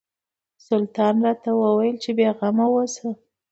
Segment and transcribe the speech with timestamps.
[0.67, 3.09] سلطان راته وویل چې بېغمه اوسه.